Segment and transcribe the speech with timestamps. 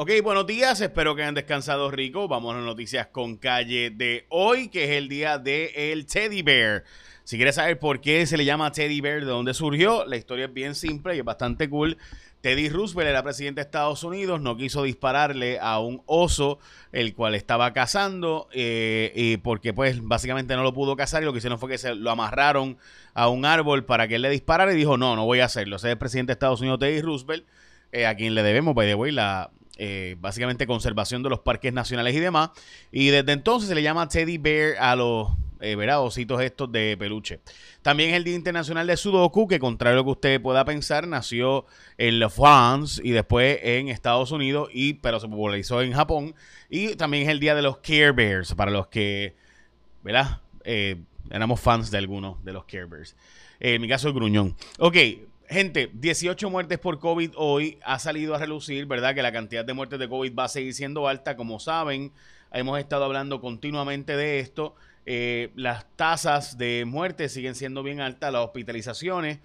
[0.00, 2.28] Ok, buenos días, espero que hayan descansado rico.
[2.28, 6.42] Vamos a las noticias con calle de hoy, que es el día del el Teddy
[6.42, 6.84] Bear.
[7.24, 10.44] Si quieres saber por qué se le llama Teddy Bear, de dónde surgió, la historia
[10.44, 11.98] es bien simple y es bastante cool.
[12.42, 16.60] Teddy Roosevelt era presidente de Estados Unidos, no quiso dispararle a un oso
[16.92, 21.32] el cual estaba cazando eh, y porque pues básicamente no lo pudo cazar y lo
[21.32, 22.78] que hicieron fue que se lo amarraron
[23.14, 25.74] a un árbol para que él le disparara y dijo no, no voy a hacerlo.
[25.74, 27.44] Ese es el presidente de Estados Unidos, Teddy Roosevelt,
[27.90, 31.72] eh, a quien le debemos, by the way, la, eh, básicamente conservación de los parques
[31.72, 32.50] nacionales y demás.
[32.90, 35.28] Y desde entonces se le llama Teddy Bear a los
[35.60, 37.40] eh, ositos estos de peluche.
[37.82, 41.06] También es el Día Internacional de Sudoku, que contrario a lo que usted pueda pensar,
[41.06, 41.64] nació
[41.96, 46.34] en France y después en Estados Unidos, y, pero se popularizó en Japón.
[46.68, 49.36] Y también es el Día de los Care Bears, para los que,
[50.02, 50.40] ¿verdad?
[50.64, 50.96] Eh,
[51.30, 53.16] éramos fans de algunos de los Care Bears.
[53.60, 54.56] en mi caso, el gruñón.
[54.78, 54.96] Ok,
[55.50, 59.14] Gente, 18 muertes por COVID hoy ha salido a relucir, ¿verdad?
[59.14, 61.36] Que la cantidad de muertes de COVID va a seguir siendo alta.
[61.36, 62.12] Como saben,
[62.52, 64.74] hemos estado hablando continuamente de esto.
[65.06, 69.38] Eh, las tasas de muerte siguen siendo bien altas, las hospitalizaciones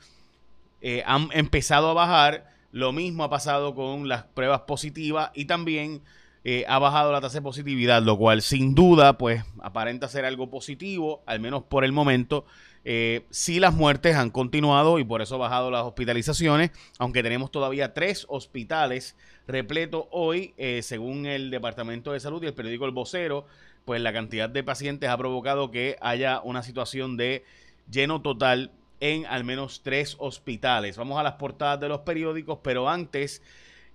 [0.81, 2.51] eh, han empezado a bajar.
[2.73, 6.01] Lo mismo ha pasado con las pruebas positivas y también
[6.45, 10.49] eh, ha bajado la tasa de positividad, lo cual sin duda pues aparenta ser algo
[10.49, 12.45] positivo, al menos por el momento.
[12.85, 17.49] Eh, sí las muertes han continuado y por eso ha bajado las hospitalizaciones, aunque tenemos
[17.49, 19.15] todavía tres hospitales
[19.47, 23.45] repletos hoy, eh, según el Departamento de Salud y el periódico El Vocero,
[23.85, 27.45] pues la cantidad de pacientes ha provocado que haya una situación de
[27.89, 30.97] lleno total en al menos tres hospitales.
[30.97, 33.41] Vamos a las portadas de los periódicos, pero antes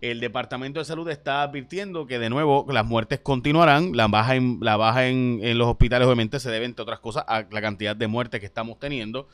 [0.01, 3.97] el Departamento de Salud está advirtiendo que de nuevo las muertes continuarán.
[3.97, 8.07] La baja en, los hospitales obviamente se debe, entre otras cosas, a la cantidad de
[8.07, 9.29] muertes que estamos teniendo.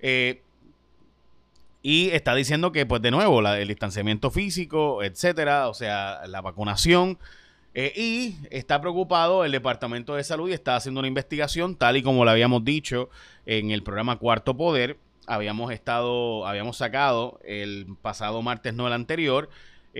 [0.00, 0.42] Eh,
[1.82, 7.18] y está diciendo que, pues de nuevo, el distanciamiento físico, etcétera, o sea, la vacunación.
[7.74, 12.02] Eh, y está preocupado el Departamento de Salud y está haciendo una investigación, tal y
[12.02, 13.08] como lo habíamos dicho
[13.46, 14.98] en el programa Cuarto Poder.
[15.28, 19.48] Habíamos estado, habíamos sacado el pasado martes, no el anterior,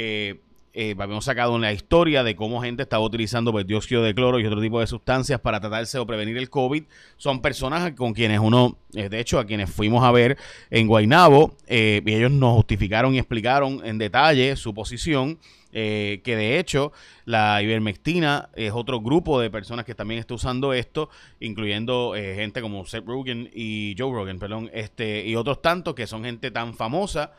[0.01, 0.41] eh,
[0.75, 4.47] eh, habíamos sacado una historia de cómo gente estaba utilizando pues, dióxido de cloro y
[4.47, 6.85] otro tipo de sustancias para tratarse o prevenir el COVID.
[7.17, 10.39] Son personas con quienes uno, eh, de hecho, a quienes fuimos a ver
[10.71, 15.41] en Guainabo, eh, y ellos nos justificaron y explicaron en detalle su posición.
[15.71, 16.93] que de hecho
[17.25, 21.11] la ivermectina es otro grupo de personas que también está usando esto,
[21.41, 26.25] incluyendo gente como Seth Rogen y Joe Rogan, perdón, este, y otros tantos que son
[26.25, 27.33] gente tan famosa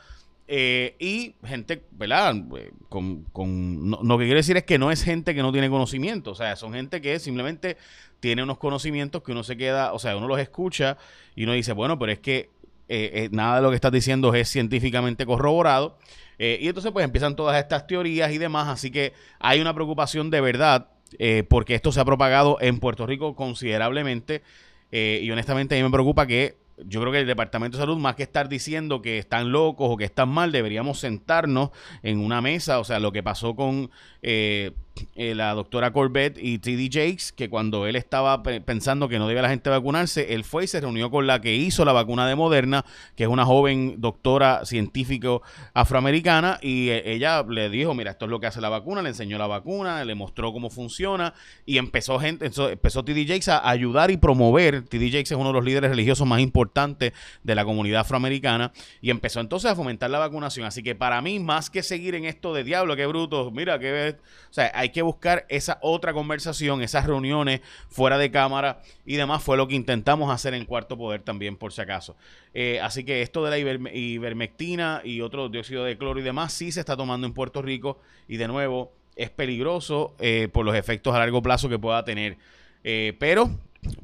[0.52, 2.36] eh, y gente, ¿verdad?
[2.58, 5.52] Eh, con, con no, lo que quiero decir es que no es gente que no
[5.52, 7.78] tiene conocimiento, o sea, son gente que simplemente
[8.20, 10.98] tiene unos conocimientos que uno se queda, o sea, uno los escucha
[11.36, 12.50] y uno dice, bueno, pero es que
[12.88, 16.00] eh, nada de lo que estás diciendo es científicamente corroborado.
[16.40, 20.42] y entonces pues empiezan todas estas teorías y demás, así que hay una preocupación de
[20.42, 20.90] verdad
[21.48, 24.42] porque esto se ha propagado en Puerto Rico considerablemente
[24.92, 28.16] y honestamente a mí me preocupa que yo creo que el Departamento de Salud, más
[28.16, 31.70] que estar diciendo que están locos o que están mal, deberíamos sentarnos
[32.04, 32.80] en una mesa.
[32.80, 33.92] O sea, lo que pasó con
[34.22, 34.72] eh,
[35.16, 36.90] eh, la doctora Corbett y T.D.
[36.92, 40.68] Jakes, que cuando él estaba pensando que no debía la gente vacunarse, él fue y
[40.68, 44.66] se reunió con la que hizo la vacuna de Moderna, que es una joven doctora
[44.66, 45.42] científico
[45.74, 49.10] afroamericana, y eh, ella le dijo, mira, esto es lo que hace la vacuna, le
[49.10, 51.34] enseñó la vacuna, le mostró cómo funciona,
[51.66, 53.26] y empezó gente, empezó T.D.
[53.26, 55.08] Jakes a ayudar y promover, T.D.
[55.12, 58.72] Jakes es uno de los líderes religiosos más importantes de la comunidad afroamericana,
[59.02, 60.66] y empezó entonces a fomentar la vacunación.
[60.66, 64.16] Así que para mí, más que seguir en esto de diablo, qué bruto, mira, que...
[64.50, 69.44] O sea, hay que buscar esa otra conversación, esas reuniones fuera de cámara y demás.
[69.44, 72.16] Fue lo que intentamos hacer en Cuarto Poder también, por si acaso.
[72.54, 76.72] Eh, así que esto de la ivermectina y otro dióxido de cloro y demás sí
[76.72, 81.14] se está tomando en Puerto Rico y de nuevo es peligroso eh, por los efectos
[81.14, 82.38] a largo plazo que pueda tener.
[82.84, 83.50] Eh, pero,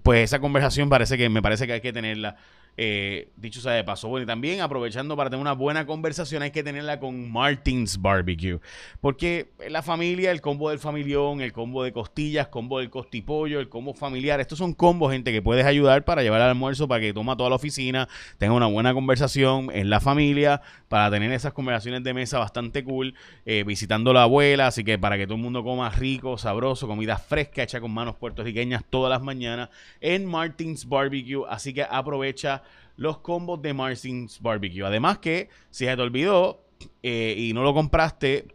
[0.03, 2.35] pues esa conversación parece que me parece que hay que tenerla
[2.77, 6.51] eh, dicho sea de paso, bueno, y también aprovechando para tener una buena conversación, hay
[6.51, 8.59] que tenerla con Martins Barbecue.
[9.01, 13.69] Porque la familia, el combo del familión, el combo de costillas, combo del costipollo, el
[13.69, 17.13] combo familiar, estos son combos, gente, que puedes ayudar para llevar al almuerzo, para que
[17.13, 18.07] toma toda la oficina,
[18.37, 23.15] tenga una buena conversación en la familia, para tener esas conversaciones de mesa bastante cool,
[23.45, 27.17] eh, visitando la abuela, así que para que todo el mundo coma rico, sabroso, comida
[27.17, 29.69] fresca, hecha con manos puertorriqueñas todas las mañanas
[30.01, 31.43] en Martins Barbecue.
[31.49, 32.63] Así que aprovecha
[32.97, 34.83] los combos de Martins Barbecue.
[34.85, 36.61] Además que si se te olvidó
[37.03, 38.47] eh, y no lo compraste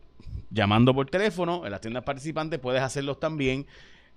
[0.51, 3.67] llamando por teléfono en las tiendas participantes, puedes hacerlos también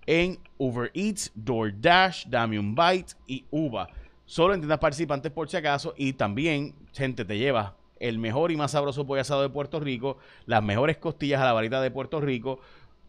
[0.05, 3.87] en Uber Eats, DoorDash, Dame un Bite y Uva.
[4.25, 8.57] Solo en tiendas participantes por si acaso y también, gente, te lleva el mejor y
[8.57, 12.19] más sabroso pollo asado de Puerto Rico, las mejores costillas a la varita de Puerto
[12.19, 12.59] Rico,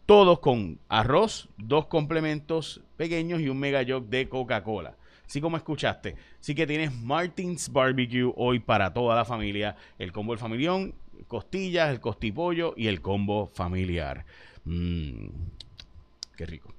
[0.05, 4.95] todos con arroz, dos complementos pequeños y un mega jog de Coca-Cola.
[5.25, 6.15] Así como escuchaste.
[6.39, 9.75] Así que tienes Martins Barbecue hoy para toda la familia.
[9.97, 10.93] El combo del familión,
[11.27, 14.25] costillas, el costipollo y el combo familiar.
[14.65, 15.27] Mmm,
[16.35, 16.73] qué rico.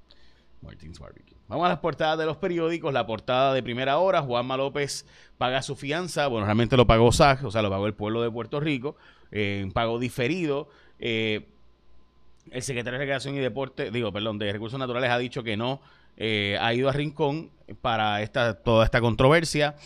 [0.62, 1.37] Martins Barbecue.
[1.48, 2.93] Vamos a las portadas de los periódicos.
[2.93, 5.06] La portada de primera hora, Juanma López
[5.38, 6.26] paga su fianza.
[6.26, 8.96] Bueno, realmente lo pagó SAG, o sea, lo pagó el pueblo de Puerto Rico,
[9.31, 10.69] en pago diferido.
[10.98, 11.46] Eh,
[12.50, 15.81] el secretario de Recreación y Deporte, digo, perdón, de Recursos Naturales ha dicho que no
[16.17, 19.77] eh, ha ido a Rincón para esta, toda esta controversia.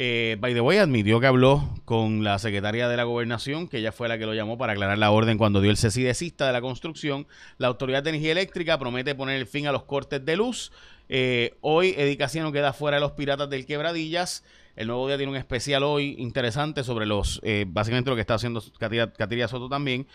[0.00, 3.90] Eh, by the way, admitió que habló con la secretaria de la gobernación, que ella
[3.90, 6.60] fue la que lo llamó para aclarar la orden cuando dio el cesidecista de la
[6.60, 7.26] construcción.
[7.56, 10.70] La Autoridad de Energía Eléctrica promete poner el fin a los cortes de luz.
[11.08, 14.44] Eh, hoy Eddie Casiano queda fuera de los Piratas del Quebradillas.
[14.76, 18.34] El nuevo día tiene un especial hoy interesante sobre los, eh, básicamente lo que está
[18.34, 20.06] haciendo Catiria, Soto también,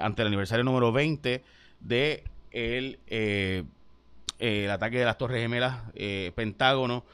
[0.00, 1.44] ante el aniversario número 20
[1.78, 2.98] de el,
[4.42, 5.78] el ataque de las Torres Gemelas,
[6.34, 7.04] Pentágono.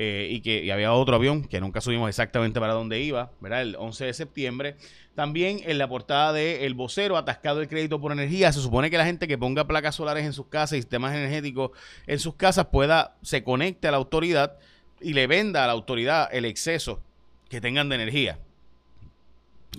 [0.00, 3.62] Eh, y que había otro avión que nunca subimos exactamente para dónde iba, ¿verdad?
[3.62, 4.76] El 11 de septiembre.
[5.16, 8.52] También en la portada de El Vocero, atascado el crédito por energía.
[8.52, 11.72] Se supone que la gente que ponga placas solares en sus casas y sistemas energéticos
[12.06, 14.58] en sus casas pueda, se conecte a la autoridad
[15.00, 17.02] y le venda a la autoridad el exceso
[17.48, 18.38] que tengan de energía.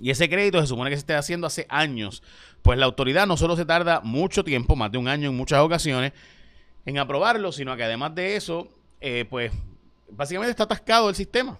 [0.02, 2.22] Y ese crédito se supone que se esté haciendo hace años.
[2.60, 5.60] Pues la autoridad no solo se tarda mucho tiempo, más de un año en muchas
[5.60, 6.12] ocasiones,
[6.86, 8.68] en aprobarlo, sino que además de eso,
[9.00, 9.52] eh, pues
[10.10, 11.58] básicamente está atascado el sistema.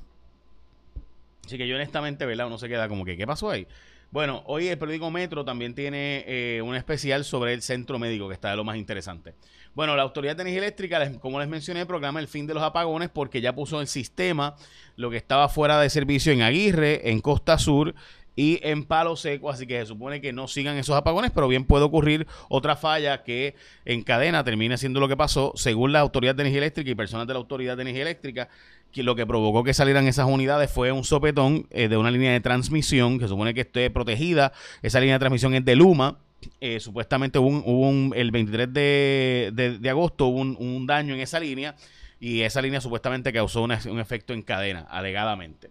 [1.44, 2.46] Así que yo honestamente, ¿verdad?
[2.46, 3.66] Uno se queda como que, ¿qué pasó ahí?
[4.12, 8.34] Bueno, hoy el periódico Metro también tiene eh, un especial sobre el centro médico, que
[8.34, 9.34] está de lo más interesante.
[9.72, 13.08] Bueno, la Autoridad de Energía Eléctrica, como les mencioné, programa el fin de los apagones
[13.08, 14.56] porque ya puso en sistema
[14.96, 17.94] lo que estaba fuera de servicio en Aguirre, en Costa Sur
[18.40, 21.66] y en Palo Seco, así que se supone que no sigan esos apagones, pero bien
[21.66, 23.54] puede ocurrir otra falla que
[23.84, 27.26] en cadena termine siendo lo que pasó, según la Autoridad de Energía Eléctrica y personas
[27.26, 28.48] de la Autoridad de Energía Eléctrica,
[28.92, 32.32] que lo que provocó que salieran esas unidades fue un sopetón eh, de una línea
[32.32, 36.16] de transmisión que se supone que esté protegida, esa línea de transmisión es de Luma,
[36.62, 41.76] eh, supuestamente hubo, un, el 23 de, agosto hubo un, daño en esa línea
[42.18, 45.68] y esa línea supuestamente causó un efecto en cadena, alegadamente.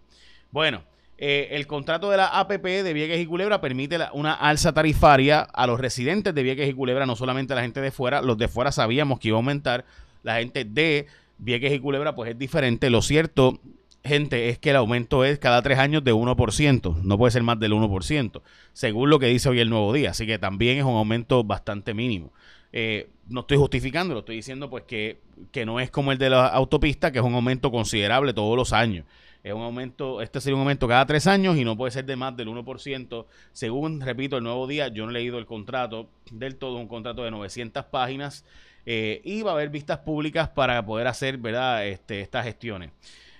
[0.52, 0.84] Bueno,
[1.22, 5.66] eh, el contrato de la APP de Vieques y Culebra permite una alza tarifaria a
[5.66, 8.22] los residentes de Vieques y Culebra, no solamente a la gente de fuera.
[8.22, 9.84] Los de fuera sabíamos que iba a aumentar.
[10.22, 12.88] La gente de Vieques y Culebra, pues es diferente.
[12.88, 13.60] Lo cierto,
[14.02, 17.02] gente, es que el aumento es cada tres años de 1%.
[17.02, 18.40] No puede ser más del 1%,
[18.72, 20.12] según lo que dice hoy el nuevo día.
[20.12, 22.32] Así que también es un aumento bastante mínimo.
[22.72, 25.20] Eh, no estoy justificando, lo estoy diciendo pues que,
[25.52, 28.72] que no es como el de la autopista, que es un aumento considerable todos los
[28.72, 29.04] años.
[29.42, 32.16] Es un aumento, este sería un aumento cada tres años y no puede ser de
[32.16, 33.26] más del 1%.
[33.52, 37.24] Según, repito, el nuevo día, yo no he leído el contrato del todo, un contrato
[37.24, 38.44] de 900 páginas.
[38.84, 42.90] Eh, y va a haber vistas públicas para poder hacer, ¿verdad?, este, estas gestiones.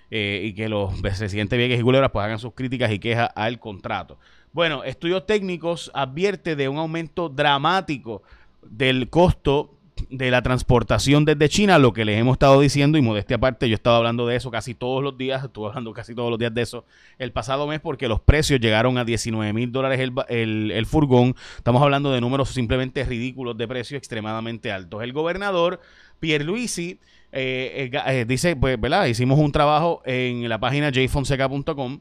[0.09, 3.59] Eh, y que los residentes Vieques y Culebras pues hagan sus críticas y quejas al
[3.59, 4.17] contrato.
[4.51, 8.21] Bueno, estudios técnicos advierte de un aumento dramático
[8.61, 9.77] del costo
[10.09, 13.73] de la transportación desde China, lo que les hemos estado diciendo, y modestia aparte, yo
[13.73, 16.53] he estado hablando de eso casi todos los días, estuve hablando casi todos los días
[16.53, 16.85] de eso
[17.17, 21.35] el pasado mes, porque los precios llegaron a 19 mil dólares el, el, furgón.
[21.57, 25.03] Estamos hablando de números simplemente ridículos de precios extremadamente altos.
[25.03, 25.79] El gobernador
[26.19, 26.99] Pierluisi
[27.31, 29.05] eh, eh, eh, dice, pues, ¿verdad?
[29.05, 31.99] Hicimos un trabajo en la página jfonseca.com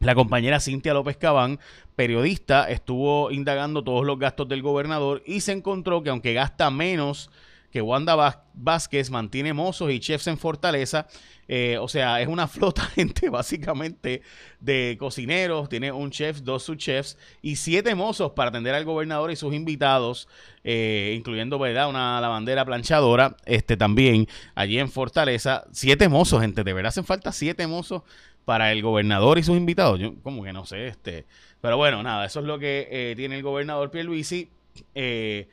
[0.00, 1.58] la compañera Cintia López Cabán,
[1.94, 7.30] periodista, estuvo indagando todos los gastos del gobernador y se encontró que aunque gasta menos
[7.70, 11.06] que Wanda Vázquez, mantiene mozos y chefs en Fortaleza,
[11.48, 14.22] eh, o sea, es una flota gente básicamente
[14.60, 19.36] de cocineros, tiene un chef, dos subchefs y siete mozos para atender al gobernador y
[19.36, 20.26] sus invitados,
[20.64, 21.88] eh, incluyendo, ¿verdad?
[21.88, 27.30] Una lavandera planchadora, este también allí en Fortaleza, siete mozos, gente, de verdad hacen falta
[27.30, 28.02] siete mozos
[28.46, 30.00] para el gobernador y sus invitados.
[30.00, 31.26] Yo como que no sé, este,
[31.60, 34.48] pero bueno, nada, eso es lo que eh, tiene el gobernador Pierluisi.
[34.94, 35.48] Eh,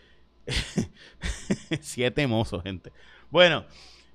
[1.81, 2.93] siete mozos, gente.
[3.31, 3.65] Bueno,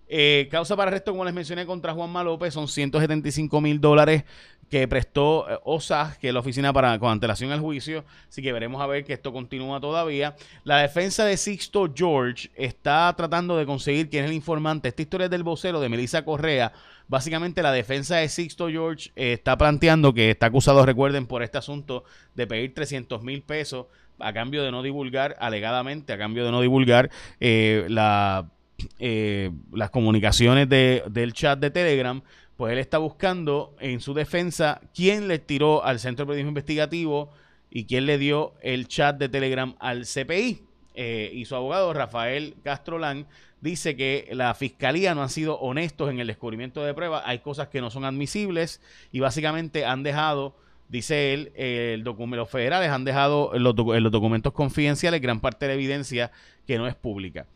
[0.09, 4.25] eh, causa para arresto, como les mencioné, contra Juan López son 175 mil dólares
[4.71, 8.05] que prestó eh, OSAG, que es la oficina para con antelación al juicio.
[8.29, 10.37] Así que veremos a ver que esto continúa todavía.
[10.65, 14.88] La defensa de Sixto George está tratando de conseguir quién es el informante.
[14.88, 16.73] Esta historia es del vocero de Melissa Correa.
[17.07, 21.59] Básicamente la defensa de Sixto George eh, está planteando que está acusado, recuerden, por este
[21.59, 23.87] asunto de pedir 300 mil pesos
[24.19, 27.09] a cambio de no divulgar, alegadamente, a cambio de no divulgar
[27.41, 28.50] eh, la,
[28.99, 32.23] las comunicaciones de, del chat de Telegram
[32.58, 37.30] pues él está buscando en su defensa quién le tiró al Centro de Periodismo Investigativo
[37.70, 40.62] y quién le dio el chat de Telegram al CPI.
[40.97, 43.28] Eh, y su abogado Rafael Castrolán
[43.61, 47.68] dice que la fiscalía no ha sido honestos en el descubrimiento de pruebas, hay cosas
[47.68, 48.80] que no son admisibles
[49.12, 50.56] y básicamente han dejado,
[50.88, 55.75] dice él, el los federales han dejado los, los documentos confidenciales gran parte de la
[55.75, 56.32] evidencia
[56.66, 57.47] que no es pública.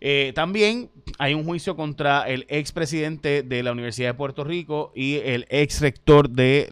[0.00, 5.16] Eh, también hay un juicio contra el expresidente de la Universidad de Puerto Rico y
[5.16, 6.68] el ex rector del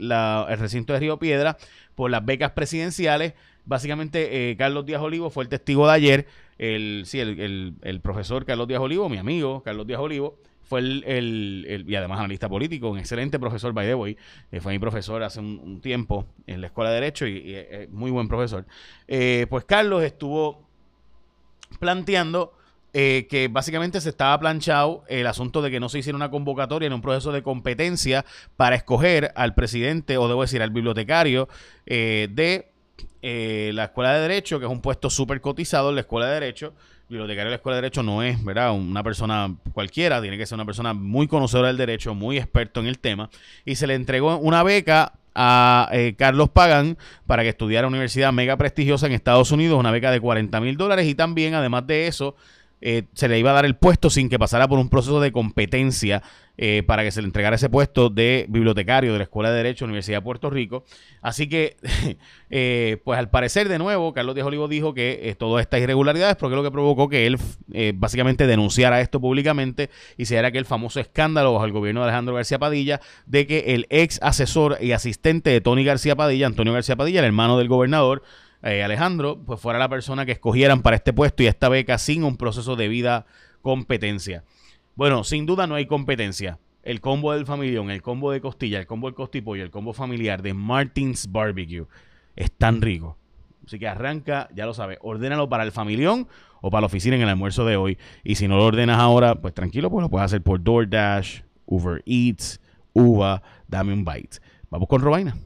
[0.59, 1.57] recinto de Río Piedra
[1.95, 3.35] por las becas presidenciales.
[3.65, 6.27] Básicamente, eh, Carlos Díaz Olivo fue el testigo de ayer.
[6.59, 11.95] El, sí, el, profesor Carlos Díaz Olivo, mi amigo Carlos Díaz Olivo, fue el, y
[11.95, 14.17] además analista político, un excelente profesor, by the way,
[14.51, 18.11] eh, fue mi profesor hace un, tiempo en la Escuela de Derecho y, y muy
[18.11, 18.65] buen profesor.
[19.07, 20.67] pues Carlos estuvo
[21.79, 22.57] planteando
[22.99, 26.87] eh, que básicamente se estaba planchado el asunto de que no se hiciera una convocatoria
[26.87, 28.25] en un proceso de competencia
[28.57, 31.47] para escoger al presidente, o debo decir, al bibliotecario
[31.85, 32.71] eh, de
[33.21, 36.41] eh, la Escuela de Derecho, que es un puesto súper cotizado en la Escuela de
[36.41, 36.73] Derecho.
[37.11, 38.73] bibliotecario de la Escuela de Derecho no es, ¿verdad?
[38.73, 42.87] Una persona cualquiera, tiene que ser una persona muy conocedora del derecho, muy experto en
[42.87, 43.29] el tema.
[43.67, 48.33] Y se le entregó una beca a Carlos Pagan para que estudiara en una universidad
[48.33, 52.07] mega prestigiosa en Estados Unidos, una beca de 40 mil dólares y también, además de
[52.07, 52.37] eso,
[52.81, 55.33] eh, se le iba a dar el puesto sin que pasara por un proceso de
[55.33, 56.23] competencia
[56.59, 59.87] eh, para que se le entregara ese puesto de bibliotecario de la Escuela de Derecho
[59.87, 60.85] Universidad de Puerto Rico.
[61.23, 61.77] Así que,
[62.51, 66.55] eh, pues al parecer, de nuevo, Carlos de Olivo dijo que todas estas irregularidades, porque
[66.55, 67.39] lo que provocó que él
[67.95, 72.35] básicamente denunciara esto públicamente y se diera aquel famoso escándalo bajo el gobierno de Alejandro
[72.35, 76.97] García Padilla de que el ex asesor y asistente de Tony García Padilla, Antonio García
[76.97, 78.23] Padilla, el hermano del gobernador,
[78.63, 82.25] eh, Alejandro, pues fuera la persona que escogieran para este puesto y esta beca sin
[82.25, 83.27] un proceso de vida
[83.63, 84.45] competencia.
[84.95, 86.59] Bueno, sin duda no hay competencia.
[86.83, 90.41] El combo del familión, el combo de costilla, el combo del costipollo, el combo familiar
[90.43, 91.87] de Martins Barbecue
[92.37, 93.19] es tan rico.
[93.67, 96.29] Así que arranca, ya lo sabes, ordénalo para el familión
[96.61, 97.99] o para la oficina en el almuerzo de hoy.
[98.23, 102.03] Y si no lo ordenas ahora, pues tranquilo, pues lo puedes hacer por DoorDash, Uber
[102.07, 102.61] Eats,
[102.93, 104.39] Uva, dame un bite.
[104.71, 105.37] Vamos con Robaina.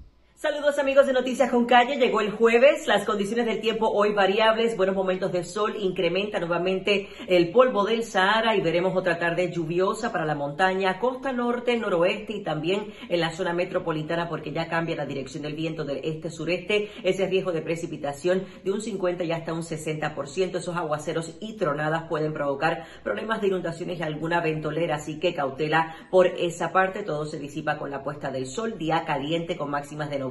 [0.40, 4.75] Saludos amigos de Noticias con Calle, llegó el jueves, las condiciones del tiempo hoy variables,
[4.75, 10.11] buenos momentos de sol, incrementa nuevamente el polvo del Sahara y veremos otra tarde lluviosa
[10.11, 14.97] para la montaña, costa norte, noroeste y también en la zona metropolitana porque ya cambia
[14.97, 19.52] la dirección del viento del este-sureste, ese riesgo de precipitación de un 50 y hasta
[19.52, 25.20] un 60%, esos aguaceros y tronadas pueden provocar problemas de inundaciones y alguna ventolera, así
[25.20, 29.59] que cautela por esa parte, todo se disipa con la puesta del sol, día caliente
[29.59, 30.30] con máximas de 90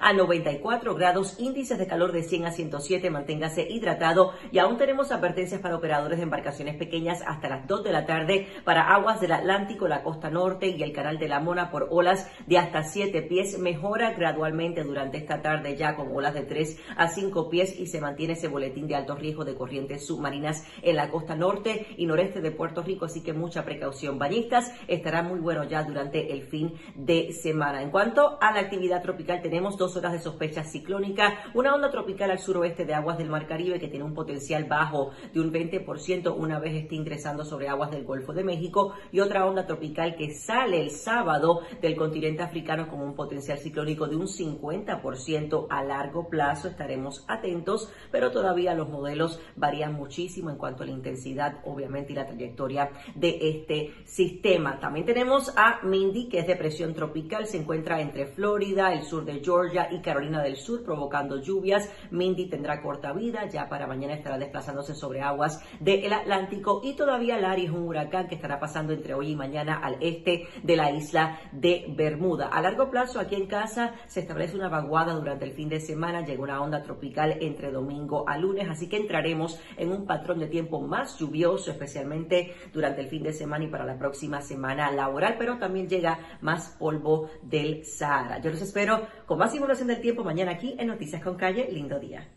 [0.00, 5.12] a 94 grados, índices de calor de 100 a 107, manténgase hidratado y aún tenemos
[5.12, 9.32] advertencias para operadores de embarcaciones pequeñas hasta las 2 de la tarde para aguas del
[9.32, 13.22] Atlántico, la costa norte y el canal de la Mona por olas de hasta 7
[13.22, 13.58] pies.
[13.58, 18.00] Mejora gradualmente durante esta tarde ya con olas de 3 a 5 pies y se
[18.00, 22.40] mantiene ese boletín de alto riesgo de corrientes submarinas en la costa norte y noreste
[22.40, 24.18] de Puerto Rico, así que mucha precaución.
[24.18, 27.82] Bañistas estará muy bueno ya durante el fin de semana.
[27.82, 32.30] En cuanto a la actividad tropical, tenemos dos horas de sospecha ciclónica, una onda tropical
[32.30, 36.34] al suroeste de aguas del Mar Caribe que tiene un potencial bajo de un 20%
[36.36, 40.34] una vez esté ingresando sobre aguas del Golfo de México y otra onda tropical que
[40.34, 46.28] sale el sábado del continente africano con un potencial ciclónico de un 50% a largo
[46.28, 46.68] plazo.
[46.68, 52.16] Estaremos atentos, pero todavía los modelos varían muchísimo en cuanto a la intensidad, obviamente, y
[52.16, 54.80] la trayectoria de este sistema.
[54.80, 59.40] También tenemos a Mindy, que es depresión tropical, se encuentra entre Florida, el sur de
[59.42, 61.90] Georgia y Carolina del Sur, provocando lluvias.
[62.10, 67.38] Mindy tendrá corta vida, ya para mañana estará desplazándose sobre aguas del Atlántico y todavía
[67.38, 70.90] Larry es un huracán que estará pasando entre hoy y mañana al este de la
[70.90, 72.48] isla de Bermuda.
[72.48, 76.24] A largo plazo, aquí en casa se establece una vaguada durante el fin de semana,
[76.24, 80.46] llega una onda tropical entre domingo a lunes, así que entraremos en un patrón de
[80.46, 85.36] tiempo más lluvioso, especialmente durante el fin de semana y para la próxima semana laboral,
[85.38, 88.40] pero también llega más polvo del Sahara.
[88.40, 91.68] Yo los espero con más simulación del tiempo mañana aquí en Noticias con Calle.
[91.70, 92.28] Lindo día.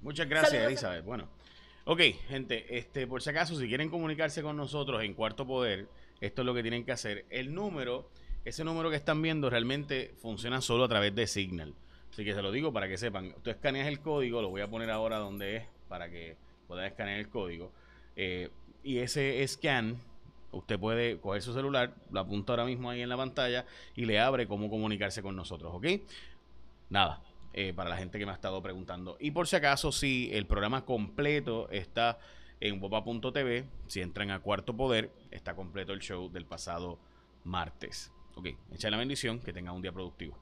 [0.00, 1.04] Muchas gracias, Elizabeth.
[1.04, 1.28] Bueno,
[1.84, 5.88] ok, gente, este, por si acaso, si quieren comunicarse con nosotros en Cuarto Poder,
[6.20, 7.24] esto es lo que tienen que hacer.
[7.30, 8.10] El número,
[8.44, 11.74] ese número que están viendo realmente funciona solo a través de Signal.
[12.12, 13.34] Así que se lo digo para que sepan.
[13.42, 17.18] Tú escaneas el código, lo voy a poner ahora donde es para que puedan escanear
[17.18, 17.72] el código.
[18.16, 18.50] Eh,
[18.82, 19.96] y ese scan
[20.52, 23.64] Usted puede coger su celular, lo apunta ahora mismo ahí en la pantalla
[23.96, 25.86] y le abre cómo comunicarse con nosotros, ¿ok?
[26.90, 27.22] Nada,
[27.54, 29.16] eh, para la gente que me ha estado preguntando.
[29.18, 32.18] Y por si acaso, si el programa completo está
[32.60, 36.98] en bopa.tv, si entran a Cuarto Poder, está completo el show del pasado
[37.44, 38.12] martes.
[38.34, 40.38] Ok, echa la bendición, que tenga un día productivo.